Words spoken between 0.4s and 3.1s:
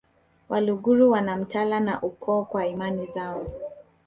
Waluguru wana mtala na ukoo kwa imani